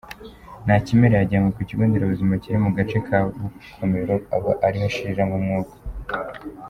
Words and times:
Nakimera 0.65 1.15
yajyanywe 1.17 1.49
ku 1.55 1.61
kigo 1.67 1.83
nderabuzima 1.87 2.33
kiri 2.41 2.57
mu 2.63 2.69
gace 2.77 2.97
ka 3.07 3.19
Bukomero 3.39 4.15
aba 4.35 4.51
ariho 4.67 4.85
ashiriramo 4.89 5.35
umwuka. 5.39 5.75